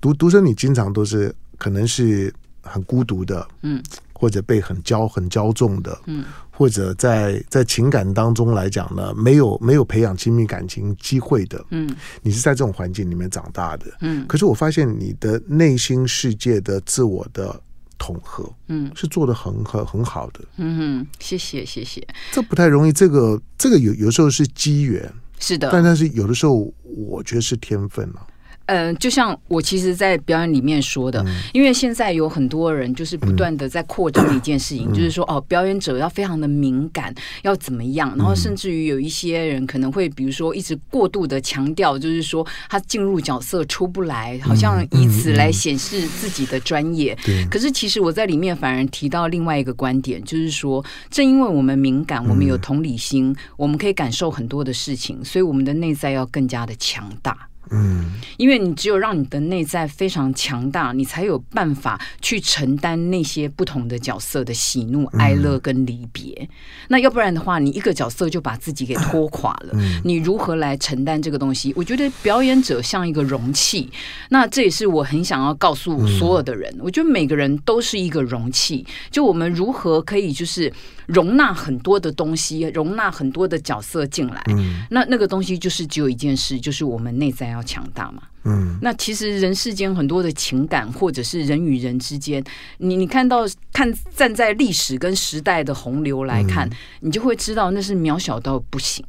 [0.01, 3.81] 独独生女经常都是可能是很孤独的，嗯，
[4.13, 17.61] 或者被很骄很骄纵的，嗯，或者在在情感当中来讲呢，没有没有培养亲密感情机会的，嗯，你是在这种环境里面长大的，嗯，可是我发现你的内心世界的自我的
[17.97, 28.27] 统合，嗯，是做的很很很好的，嗯哼，谢谢谢谢，这不太容易，这个这个有有时候是机缘，是的，但但是有的时候我觉得是天分了、啊。
[28.67, 47.17] 嗯、呃，就像我其实，在表演里面说的，嗯、因为现在有很多人就是不断的在扩张一件事情，嗯、就是说哦，表演者要非常的敏感，要怎么样，然后甚至于有一些人可能会，比如说一直过度的强调，就是说他进入角色出不来，好像以此来显示自己的专业。
[47.49, 57.47] 可是其实我在里面反而提到另外一个观点，就是说，正因为我们敏感，我们有同理心，嗯、我们可以感受很多的事情，所以我们的内在要更加的强大。
[57.71, 66.33] 嗯，因为你只有让你的内在非常强大，你才有办法去承担那些不同的角色的喜怒哀乐跟离别。
[66.39, 66.47] 嗯、
[66.89, 69.71] 那要不然的话，你一个角色就把自己给拖垮了。
[69.73, 71.73] 嗯、你如何来承担这个东西？
[71.75, 73.89] 我觉得表演者像一个容器，
[74.29, 76.71] 那这也是我很想要告诉所有的人。
[76.75, 80.71] 嗯、我觉得每个人都是一个容器，就我们如何可以就是。
[81.07, 88.77] 容纳很多的东西，容纳很多的角色进来，嗯，那那个东西就是只有一件事，就是我们内在要强大嘛，嗯。
[88.81, 92.43] 那其实人世间很多的情感，或者是人与人之间，
[92.77, 93.39] 你你看到
[93.73, 99.05] 看站在历史跟时代的洪流来看，嗯，你就会知道那是渺小到不行，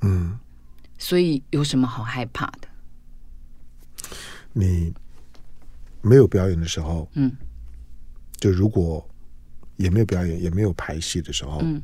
[0.00, 0.38] 嗯。
[0.96, 2.68] 所以有什么好害怕的？
[4.52, 4.94] 你
[6.00, 7.30] 没有表演的时候，嗯，
[8.38, 9.06] 就如果。
[9.78, 11.80] 也没有表演，也没有排戏的时候，嗯，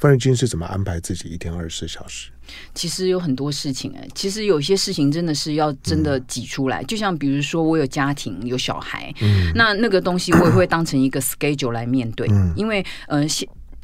[0.00, 2.30] 范瑞君是怎么安排自己一天二十四小时？
[2.74, 13.24] 其实有很多事情哎、欸，其实有些事情真的是要真的挤出来，嗯、就像比如说我有家庭有小孩，嗯，那那个东西我也会当成一个 schedule 来面对，嗯，因为呃，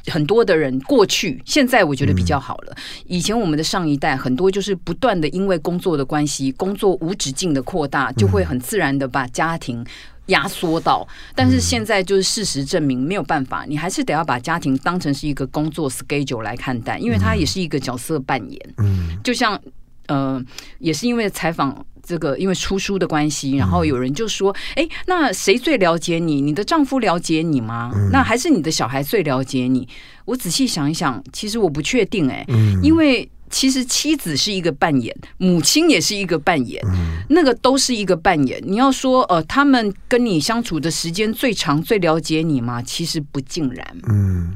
[0.07, 9.85] 很多的人过去现在我觉得比较好了，嗯、以前我们的上一代很多就是不断的因为工作的关系，工作无止境的扩大，就会很自然的把家庭。
[10.27, 18.61] 压缩到，但是现在就是事实证明没有办法，你还是得要把家庭当成是一个工作 schedule 来看待，因为它也是一个角色扮演。
[18.77, 19.59] 嗯，就像
[20.07, 20.41] 呃，
[20.79, 26.41] 也是因为采访这个，因为出书的关系，然后有人就说：“哎，那谁最了解你？
[26.41, 27.91] 你的丈夫了解你吗？
[28.11, 29.87] 那还是你的小孩最了解你？”
[30.25, 32.45] 我仔细想一想，其实我不确定哎，
[32.81, 33.29] 因为。
[33.49, 38.61] 其实妻子是一个扮演，母亲也是一个扮演，嗯、那个都是一个扮演。
[38.65, 42.81] 你要说呃，他们跟你相处的时间最长、最了解你吗？
[42.81, 43.97] 其实不尽然。
[44.09, 44.55] 嗯，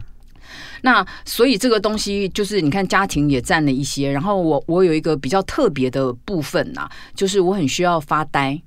[0.81, 4.11] 那所以这个东西就是，你看家庭也占了一些。
[4.11, 8.61] 然后我我有一个比较特别的部分呐、啊，就是我很需要发呆。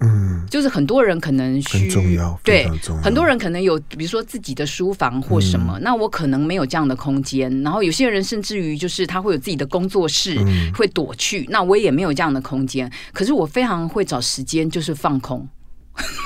[0.00, 2.68] 嗯，就是很多人可能需很重要，对，
[3.02, 7.50] 很多人可能有，比如说自己的书房或什么，嗯、那我可能没有这样的空间。
[7.62, 12.90] 然后有些人甚至于就是他会有自己的工作室，嗯、会躲去，那我也没有这样的空间。
[13.14, 15.48] 可是我非常会找时间，就是放空，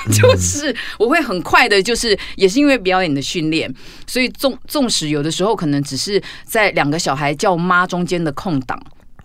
[0.07, 3.73] 嗯、 就是我会很快的，就是也是因为表演的训练，
[4.05, 8.77] 所以纵纵使有的时候可能只是在两个小孩叫妈中间的空档，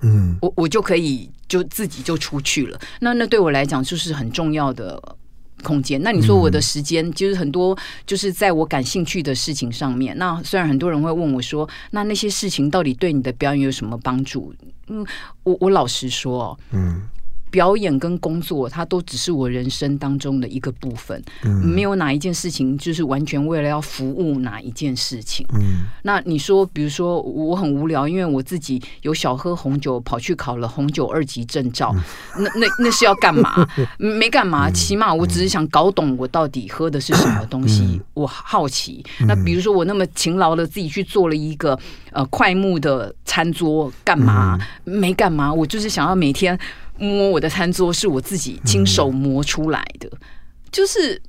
[0.02, 1.30] 嗯，我我就可以。
[1.48, 5.00] 就自己就出去了，那那对我来讲就是很重要的
[5.62, 6.02] 空间。
[6.02, 10.18] 那你说我的时间，就是很多，就是在我感兴趣的事情上面。
[10.18, 14.56] 那虽然很多人会问我说，那那些事情到底对你的表演有什么帮助？
[14.88, 15.06] 嗯，
[15.44, 17.04] 我我老实说，嗯。
[17.50, 25.46] 表演跟工作，它都只是我人生当中的一个部分，嗯、没有哪一件事情就是完全为了要服务哪一件事情。
[25.54, 31.96] 嗯、那你说，比如说我很无聊，因为我自己有小喝红酒，跑去考了红酒二级证照，
[32.38, 33.66] 嗯、那那那是要干嘛？
[33.98, 39.02] 没干嘛，起码我只是想搞懂我到底喝的是什么东西，嗯、我好奇。
[39.28, 41.80] 那比如说我那么勤劳的自己去做了一个
[42.12, 44.60] 呃快木的餐桌，干嘛？
[44.84, 46.60] 嗯、没干嘛，我就是想要每天。
[46.98, 50.20] 摸我的餐桌是我自己亲手磨出来的，嗯、
[50.72, 51.22] 就是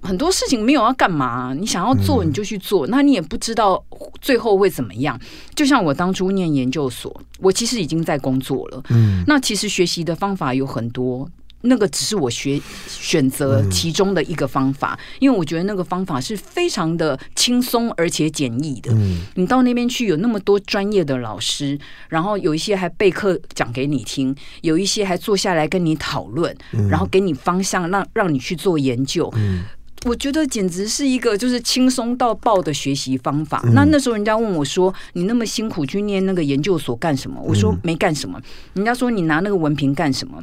[0.00, 3.82] 很多事情没有要干嘛，你想要做你就去做，嗯、那你也不知道
[4.20, 5.18] 最后会怎么样。
[5.54, 11.28] 就像我当初念研究所，我其实已经在工作了，嗯，那其实学习的方法有很多。
[11.62, 18.92] 那个只是我学选择其中的一个方法，嗯、因为我觉得那个方法是非常的轻松而且简易的。
[18.94, 29.28] 嗯，你到那边去有那么多专业的老师，然后有一些还备课讲给你听，有一些还坐下来跟你讨论，嗯、然后给你方向让让你去做研究。
[29.36, 29.64] 嗯，
[30.06, 33.60] 我觉得简直是一个就是轻松到爆的学习方法。
[33.64, 38.40] 嗯、那那时候人家问我说：“你那么辛苦去念那个研究所干什么？”我说：“没干什么。”
[38.74, 40.40] 人家说：“你拿那个文凭干什么？”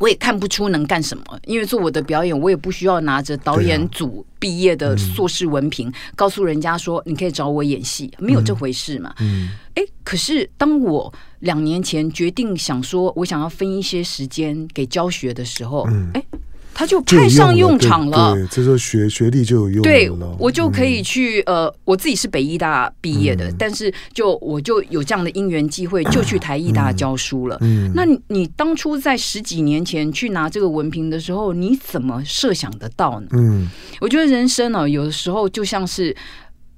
[0.00, 9.14] 我也看不出能干什么，因为做我的表演，我也不需要拿着导演组毕业的硕士文凭，啊嗯、告诉人家说你可以找我演戏，没有这回事嘛。
[9.20, 16.40] 嗯，哎、嗯，可是当我两年前决定想说我想要分一些时间给教学的时候，哎、嗯。
[16.72, 19.82] 他就派上用场了，对，这时候学学历就有用了。
[19.82, 27.58] 对，我就可以去呃，我自己是北医大毕业的，但是就我就有这样的因缘机会，就去台艺大教书了。
[27.60, 33.28] 嗯，那你当初在十几年前去拿这个文凭的时候，你怎么设想得到呢？
[33.32, 33.68] 嗯，
[34.00, 36.16] 我觉得人生呢，有的时候就像是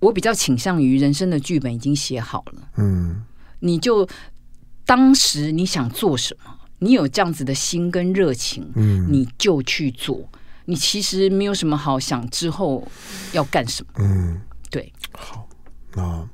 [0.00, 2.62] 我比较倾向于人生的剧本已经写好了。
[2.78, 3.22] 嗯，
[3.60, 4.08] 你就
[4.84, 6.50] 当时你想做什么？
[6.82, 10.28] 你有这样子的心跟热情，嗯，你就去做。
[10.64, 12.86] 你其实没有什么好想之后
[13.32, 14.40] 要干什么，嗯，
[14.70, 14.92] 对。
[15.12, 15.48] 好，
[15.94, 16.28] 那。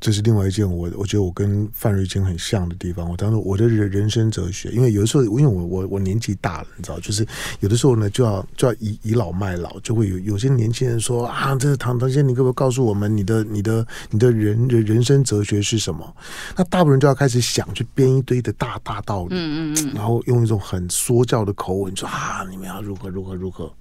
[0.00, 3.10] 这是另外一件我我觉得我跟范瑞金很像的地方。
[3.10, 7.26] 我当时我的人人生哲学，因为有的时候，因为我我我年纪大了，你知道，就是
[7.60, 16.16] 有的时候呢，就要就要倚倚老卖老，就会有有些年轻人说啊，这是唐唐先生，你可不可以告诉我们你的你的你的人人人生哲学是什么？
[16.56, 23.72] 那大部分人就要开始想去编一堆的大大道理，嗯嗯嗯，然后用一种很说教的口吻说啊，你们要如何如何如何。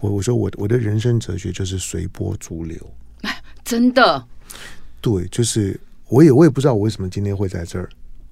[0.00, 2.76] 我我说我我的人生哲学就是随波逐流，
[3.64, 4.22] 真的。
[5.00, 5.78] 对，就是
[6.08, 7.88] 我也我也不知道我为什么今天会在这儿，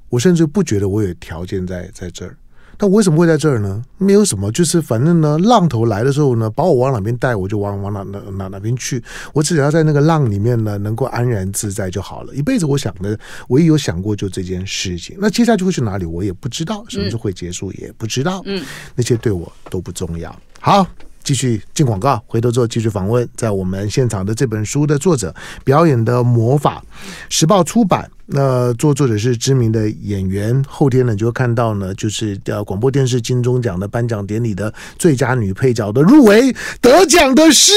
[0.08, 2.36] 我甚至不觉得我有条件在在这儿。
[2.76, 3.80] 但我为什么会在这儿呢？
[3.98, 9.00] 没有什么，就是反正呢，浪头来的时候呢，把我往哪边带，我就往往哪哪哪哪边去。
[9.32, 12.34] 我只要在那个浪里面呢，能够安然自在就好了。
[12.34, 15.16] 一辈子我想的，唯一有想过就这件事情。
[15.20, 18.42] 那接下去会去哪里，我也不知道，什么时候会结束也不知道。
[18.44, 18.64] 嗯，
[18.96, 20.36] 那些对我都不重要。
[20.58, 20.84] 好。
[21.24, 25.34] 继续进广告，回头之后继续访问在我们现场的这本书的作者，
[25.64, 26.84] 表演的魔法，
[27.28, 28.08] 时报出版。
[28.26, 30.64] 那作作者是知名的演员。
[30.68, 37.72] 后天呢，就会看到呢，就是呃广播电视金钟奖的颁奖典礼的最佳女配角的入围，得奖的是。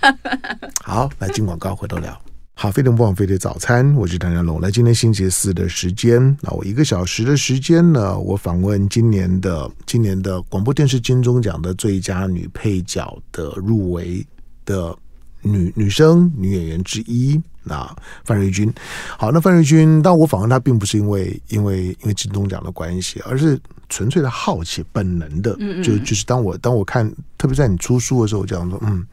[0.84, 2.20] 好，来进广告，回头聊。
[2.58, 4.58] 好，非常不枉飞碟早餐，我是谭家龙。
[4.62, 14.26] 来，今天星期四的时间，那我一个小时的时间呢，我访问今年的今年的广播电视金钟奖的最佳女配角的入围
[14.64, 14.96] 的
[15.42, 17.38] 女女生女演员之一。
[17.68, 18.72] 那范瑞军，
[19.18, 29.04] 好，那范瑞军，但我访问他，并不是因为因为因为金钟奖的关系，而是纯粹的好奇，本能的，嗯嗯就就是当我当我看，特别在你出书的时候，我讲说，嗯，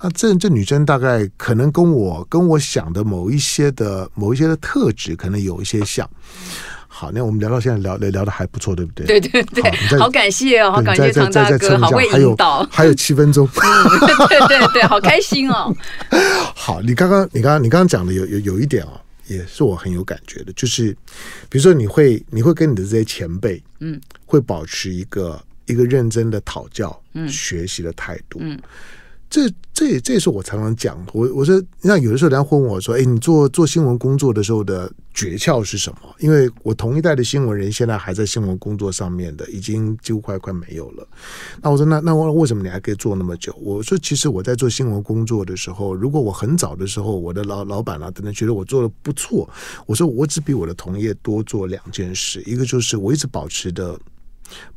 [0.00, 6.08] 那这这女生大概可能跟我跟我想的某一些的某一些的特质，可能有一些像。
[6.98, 9.06] 好，那我们聊到现在聊聊聊的还不错，对不对？
[9.06, 9.62] 对对对，
[9.96, 13.46] 好，好感谢哦，好感谢唐大哥，好会引导， 还有七分钟，
[14.28, 15.72] 对对对，好开心哦。
[16.56, 20.90] 好，你刚刚你刚刚你刚刚讲的有有有一点哦，也是我很有感觉的，就是
[21.48, 28.58] 比如说你会你会跟你的这些前辈，嗯，会保持一个一个认真的讨教、嗯，学习的态度，嗯。
[29.30, 35.98] 这这也这也是我常常讲，我我说，那有的时候人家问我说，哎，你做做新闻工作的时候的诀窍是什么？
[36.18, 41.06] 因为我同一代的新闻人现在还在新闻工作上面的，已经几乎快快没有了。
[41.60, 43.54] 那我说，那那我为什么你还可以做那么久？
[43.60, 49.48] 我说，其实我在做新闻工作的时候，如果我很早的时候，我的老老板啊等等觉得我做的不错，
[49.84, 53.98] 我说我只比我的同业多做两件事，一个就是我一直保持的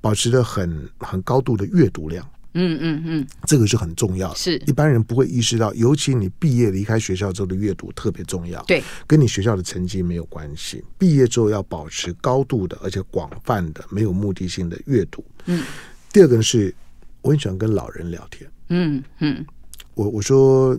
[0.02, 2.28] 保持的很很高度的阅读量。
[2.54, 8.62] 嗯嗯嗯，这个是很重要的，是一般人不会意识到，尤其你毕业离开学校之后的阅读特别重要。
[8.64, 10.84] 对，跟你学校的成绩没有关系。
[10.98, 15.24] 毕业之后要保持高度的，而且广泛的、没有目的性的阅读。
[15.46, 15.64] 嗯，
[16.12, 16.76] 第二个是，
[17.22, 18.52] 我很喜欢跟老人聊天。
[18.68, 19.46] 嗯嗯，
[19.94, 20.78] 我我说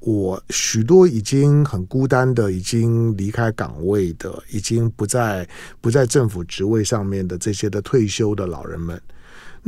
[0.00, 5.48] 我许多已经很孤单的、已经离开岗位的、已经不在
[5.80, 9.00] 不在政府职位上面的这些的退休的老人们。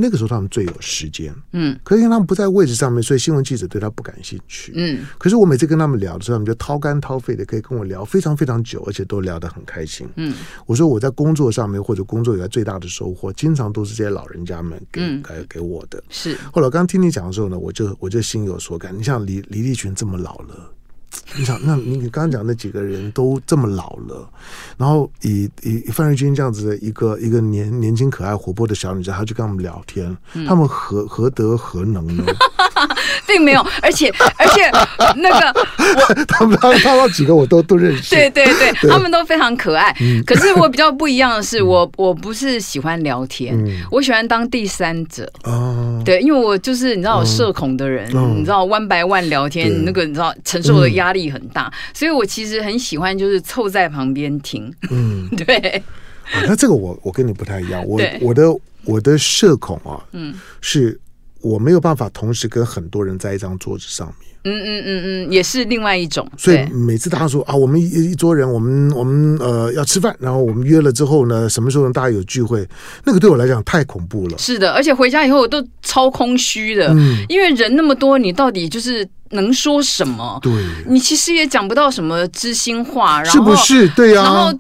[0.01, 5.05] 那个时候他们最有时间，嗯，可是因为他们不在位置上面，所以新闻记者对他不感兴趣，嗯。
[5.19, 10.33] 可是我每次跟他们聊的时候，他们就掏肝掏肺的，可以跟我聊非常非常久，而且都聊得很开心，嗯。
[10.67, 16.01] 我说我在工作上面或者工作以来最大的收获，经常都是这些老人家们给、嗯、给给我的。
[16.09, 16.37] 是。
[16.53, 18.97] 后来我刚刚听你讲的时候呢，我就我就心有所感。
[18.97, 20.75] 你像李李立群这么老了。
[21.37, 24.29] 你想，那你你刚刚讲那几个人都这么老了，
[24.77, 32.25] 然后以以范瑞君这样子的一个一个年年轻可爱活泼的小女生，她去跟他们聊天，嗯、他们何何德何能呢？
[33.27, 34.71] 并没有，而且而且
[35.17, 39.95] 那个我 他们他们他们几个我都都认识，对对 对，对，他们都非常可爱。
[40.01, 45.31] 嗯、可是我比较不一样的是，我我不是喜欢聊天，嗯、我喜欢当第三者。
[45.45, 54.73] 哦，对，因为我就是你知道，我社恐的人，哦、你知道，one by one 聊天，那个你知道承受的压力很大，嗯、所以我其实很喜欢就是凑在旁边听。
[54.91, 55.57] 嗯， 对。
[56.31, 58.45] 啊，那这个我我跟你不太一样， 我我的
[58.85, 61.01] 我的社恐啊，嗯，是
[61.41, 64.29] 我没有办法同时跟很多人在一张桌子上面。
[64.45, 66.27] 嗯嗯嗯嗯，也是另外一种。
[66.37, 72.67] 所以每次大家说啊，我们一一桌人，我们我们呃要吃饭，然后我们约了之后呢，什么时候大家有聚会？
[73.05, 74.39] 那个对我来讲太恐怖了。
[74.39, 80.39] 是的，而且回家以后我都超空虚的，嗯，因为人那么多，你到底就是能说什么？
[80.43, 80.53] 对，
[80.87, 83.89] 你其实也讲不到什么知心话，然后是不是？
[83.91, 84.59] 对呀，然后。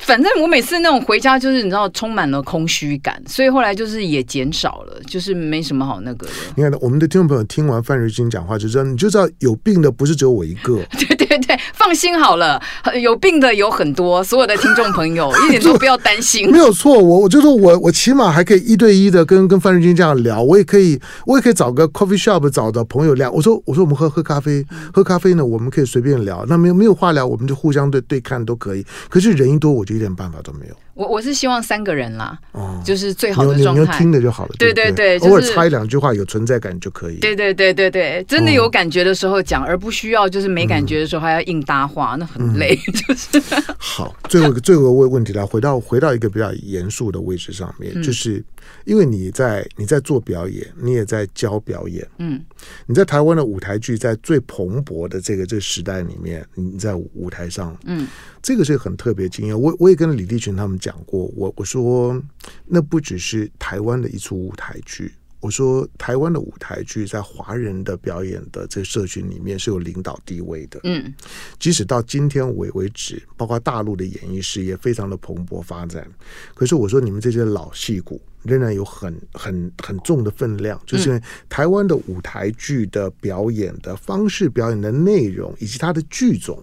[0.00, 6.32] 反正我每次那种回家就是你知道充满了空虚感，所以后来就是也减少了，就是没什么好那个的。
[6.56, 10.74] 你看，我们的听众朋友听完范瑞君讲话，就知道你就知道有病的不是只有我一个。
[10.98, 12.60] 对对对 对，放心好了，
[13.00, 16.50] 有病的有很多，所有的听众朋友 一点都不要担心。
[16.50, 23.30] 没有错，我我就说我我起码还可以一对一的跟跟范瑞军这样聊，我也可以我也可以找个 coffee shop 找的朋友聊。
[23.30, 26.44] 我说我说我们喝喝咖啡，喝咖啡呢，我们可以随便聊。
[26.48, 28.84] 那没有没有话聊，我们就互相对对看都可以。
[29.08, 30.74] 可是人一多，我就一点办法都没有。
[30.94, 33.98] 我我是希望三个人啦，哦，就是最好的状态。
[33.98, 37.16] 听的就好了，对对对，偶尔插一两句话，有存在感就可以。
[37.16, 42.76] 对对对对对，真的有感觉的时候讲，而不需要就是没感觉的时候还要硬搭话，那很累。
[42.76, 43.40] 就是
[43.78, 48.44] 好，最后一个 最后一个问问题来回到回到一个比较严肃的位置上面，就是
[48.84, 52.40] 因为你在你在做表演，你也在教表演，嗯，
[52.86, 58.06] 你在台湾的舞台剧在最蓬勃的这个这个时代里面，你在舞台上，嗯。
[58.42, 62.22] 这个是很特别经验，我我也跟李立群他们讲过，我我说
[62.66, 65.10] 那不只是台湾的一出舞台剧，
[65.44, 71.12] 我说台湾的舞台剧在华人的表演的这个社群里面是有领导地位的，嗯，
[71.58, 76.10] 即使到今天为为止，包括大陆的演艺事业非常的蓬勃发展，
[76.54, 78.18] 可是我说你们这些老戏骨。
[78.44, 86.62] 仍然有很很很重的分量，就是因为台湾的舞台剧的表演的方式、表演的内容，以及它的剧种，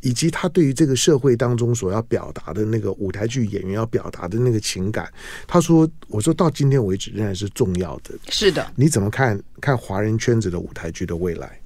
[0.00, 5.10] 以及他对于这个社会当中所要表达的那个舞台剧演员要表达的那个情感，
[5.46, 11.58] 他说：“我说到今天为止，仍然是重要的。”是的，你怎么看看华人圈子的舞台剧的未来？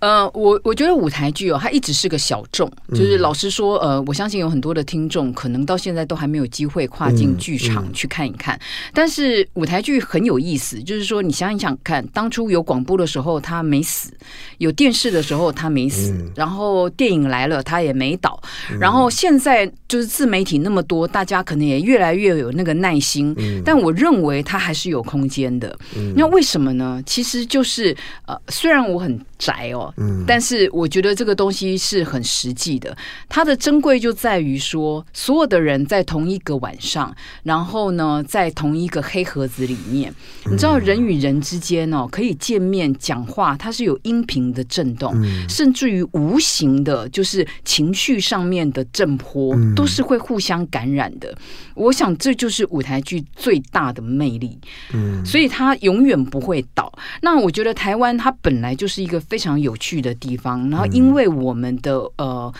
[0.00, 2.70] 呃，我我觉得舞台剧哦，它一直是个小众。
[2.90, 8.56] 就是老实说，呃，我相信有很多的听众可能到现在都还没有机会跨进剧场去看一看。
[8.56, 14.10] 嗯嗯、但是舞台剧很有意思，就是说你想一想看，当初有广播的时候他没死，
[14.58, 18.40] 有电视的时候他没死，嗯、然后电影来了他也没倒，
[18.70, 23.34] 嗯、然后现在就是自媒体那么多，大家可能也越来越有那个耐心。
[23.36, 25.78] 嗯、但我认为它还是有空间的。
[25.96, 27.02] 嗯、那为什么呢？
[27.04, 27.96] 其实就是
[28.26, 29.89] 呃，虽然我很宅哦。
[29.96, 32.96] 嗯，但是我觉得这个东西是很实际的，
[33.28, 40.14] 它的珍贵就在于说，所有的人在同一个晚上，然后呢，在同一个黑盒子里面，
[40.50, 45.14] 你知道人与人之间哦，可以见面讲话，它是有音频的震动，
[45.48, 51.36] 甚至于无形的，就是情绪上面的震波，都是会互相感染的。
[51.74, 54.58] 我想这就是舞台剧最大的魅力，
[54.92, 56.92] 嗯，所以它永远不会倒。
[57.22, 62.52] 那我觉得台湾它本来就是一个非常有趣的地方，然后因为我们的呃。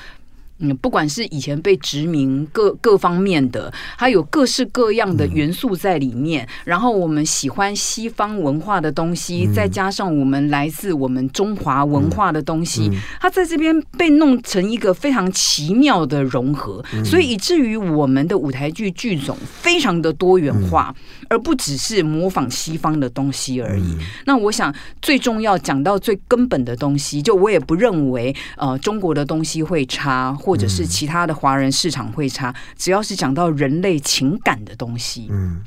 [0.61, 6.45] 嗯，不管是以前被殖民各各方面的，还有各式各样的元素在里面。
[6.45, 12.91] 嗯、然后我们喜欢西方文化的东西，嗯、再加上我们来自我们中华文化的东西，
[13.21, 23.83] 它在这边被弄成一个非常奇妙的融合，嗯、所以以至于我们的舞台剧剧种非常的多元化，嗯、而不只是模仿西方的东西而已。
[23.83, 30.37] 嗯、那我想最重要讲到最根本的东西，就我也不认为呃中国的东西会差。
[30.51, 35.63] 或者是其他的华人市场会差，只要是讲到人类情感的东西，嗯，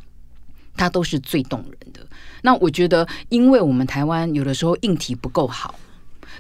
[0.76, 2.06] 它都是最动人的。
[2.42, 5.74] 那我觉得，因为我们台湾有的时候硬体不够好，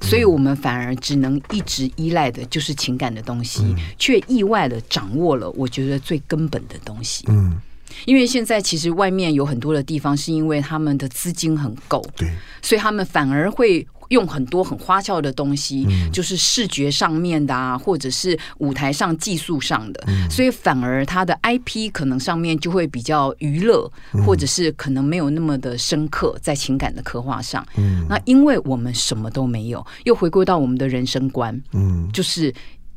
[0.02, 7.24] 所以我们反而只能一直依赖的就是情感的东西，却意外的掌握了我觉得最根本的东西。
[7.30, 7.58] 嗯，
[8.04, 12.30] 因为现在其实外面有很多的地方，是因为他们的资金很够，对，
[12.62, 13.88] 所以他们反而会。
[14.14, 27.66] 用很多很花俏的东西，嗯、就是视觉上面的啊，或者是舞台上技术上的，嗯、所以反而它的 IP 可能上面就会比较娱乐，嗯、或者是可能没有那么的深刻在情感的刻画上。
[27.76, 32.54] 嗯、那因为我们什么都没有，又回归到我们的人生观，嗯，就是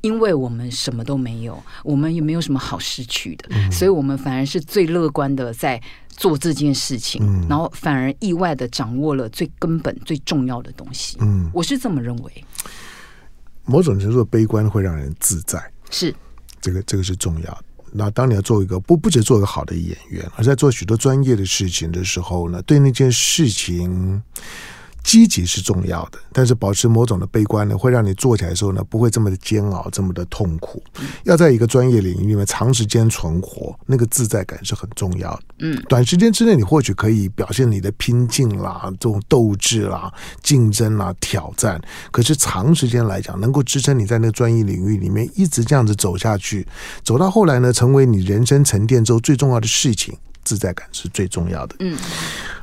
[0.07, 5.81] 因为我们什么都没有，我们也没有什么好失去的，嗯、所以我们反而是最乐观的在。
[6.19, 11.19] 做这件事情，嗯、然后反而意外的掌握了最根本、最重要的东西。
[11.21, 12.45] 嗯，我是这么认为。
[13.67, 16.15] 某种程度的悲观会让人自在，是
[16.59, 17.65] 这个这个是重要的。
[17.93, 24.23] 那当你要做一个不不只做一个好的演员，而在做许多专业的事情的时候呢，对那件事情
[25.07, 30.83] 积极是重要的，但是保持某种的悲观呢，会让你做起来的时候呢，不会这么的煎熬，这么的痛苦。
[31.23, 35.43] 要在一个专业领域里面长时间存活，那个自在感是很重要的。
[35.61, 41.81] 嗯，短时间之内你或许可以表现你的拼劲啦、这种斗志啦、竞争啦、挑战，
[42.11, 46.67] 可是长时间来讲，能够支撑你在那个专业领域里面一直这样子走下去，
[47.05, 51.77] 走到后来呢，成为你人生沉淀之后最重要的事情，自在感是最重要的。
[51.79, 51.97] 嗯，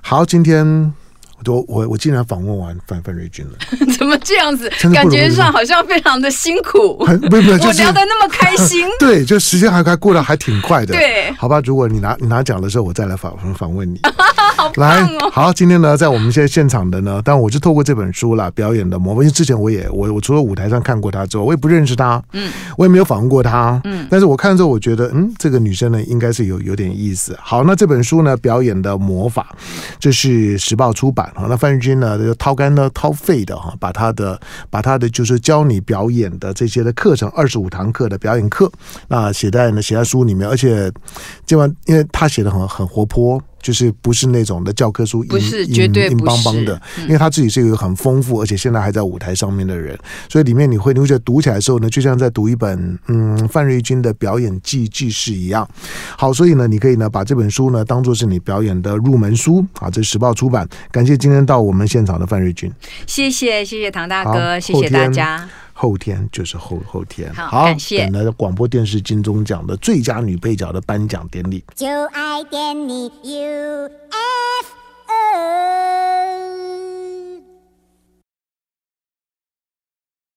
[0.02, 0.94] 好，今天。
[1.52, 3.54] 我我我竟然访问完范范瑞军了，
[3.98, 4.72] 怎么这样子？
[4.94, 6.98] 感觉上好像非常的辛苦。
[6.98, 8.88] 不不，就是、我聊得那么开心。
[9.00, 10.94] 对，就时间还还过得还挺快的。
[10.94, 14.00] 对，好吧，如果你拿你拿奖的时候，我再来访访问你。
[14.64, 27.38] 好、哦、来，好，今天呢，在我们现在现场的呢，但我就透过这本书啦，表演的魔，因为之前我也我我除了舞台上看过他之后，我也不认识他，嗯，我也没有访问过他，嗯，但是我看了之后，我觉得，嗯，这个女生呢，应该是有有点意思。
[27.42, 29.54] 好，那这本书呢，表演的魔法，
[30.00, 31.46] 这是时报出版哈。
[31.50, 34.40] 那范玉君呢，就掏肝呢掏肺的哈，把他的
[34.70, 38.72] 把他的就是教你表演的这些的课程，二十五堂课的表演课，
[39.10, 40.90] 那写在呢写在书里面，而且
[41.46, 43.42] 今晚因为他写的很很活泼。
[43.64, 49.98] 就是不是那种的教科书，不是绝对硬邦邦的，因为他自己是一个很丰富，而且现在还在舞台上面的人，
[50.30, 55.68] 所以里面你会你会觉得读起来的时候呢，就像在读一本嗯范瑞军的表演记记事一样。
[56.18, 59.90] 好，所以呢，你可以呢把这本书呢当做是你表演的入门书啊。
[59.90, 62.70] 这是时报出版，感谢今天到我们现场的范瑞军，
[63.08, 65.48] 谢谢谢谢唐大哥，谢谢大家。
[65.74, 67.34] 后天就是后后天。
[67.34, 68.10] 好感谢。
[68.10, 71.64] 的广播电视金钟奖的最佳女配角的颁奖典礼。
[71.76, 73.94] 就爱点你 ufo